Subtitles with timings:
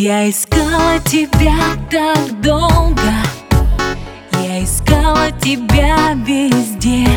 [0.00, 1.58] Я искала тебя
[1.90, 3.12] так долго.
[4.44, 7.08] Я искала тебя везде.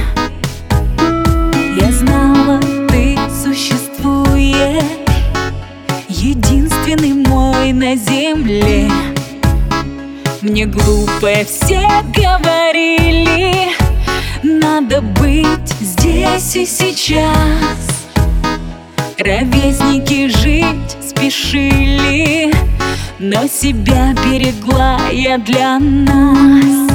[1.80, 2.60] Я знала,
[2.90, 4.84] ты существуешь.
[6.10, 8.90] Единственный мой на земле.
[10.42, 13.76] Мне глупо все говорили.
[14.42, 17.91] Надо быть здесь и сейчас
[19.18, 22.54] Ровесники жить спешили
[23.20, 26.90] Но себя берегла я для нас.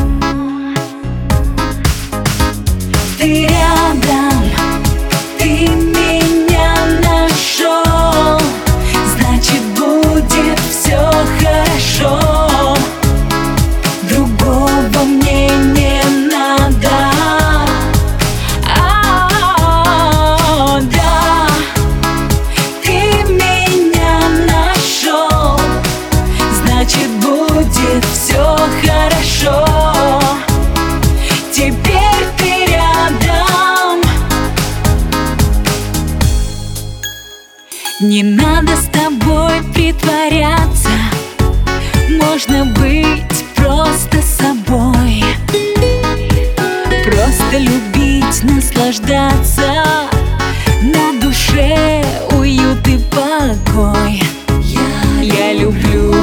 [3.19, 3.76] Ты рядом,
[26.97, 29.65] Значит будет все хорошо.
[31.53, 34.01] Теперь ты рядом.
[38.01, 40.89] Не надо с тобой притворяться.
[42.11, 45.25] Можно быть просто собой.
[47.05, 49.85] Просто любить, наслаждаться.
[50.83, 54.23] На душе уют и покой.
[55.23, 56.16] Я люблю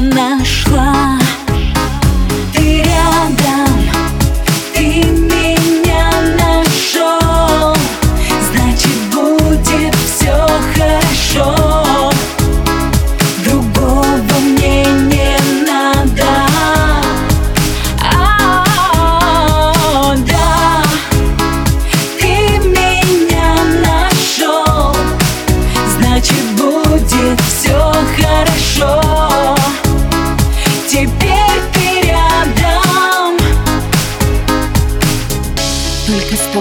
[0.00, 1.19] нашла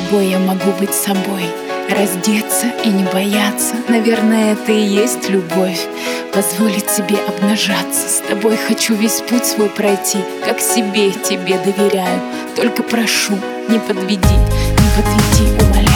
[0.10, 1.44] тобой я могу быть собой.
[1.90, 3.76] Раздеться и не бояться.
[3.88, 5.88] Наверное, это и есть любовь.
[6.34, 8.08] Позволить себе обнажаться.
[8.10, 10.20] С тобой хочу весь путь свой пройти.
[10.46, 12.22] Как себе тебе доверяю.
[12.56, 13.38] Только прошу,
[13.70, 15.89] не подведи, не подведи,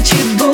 [0.00, 0.49] what you want.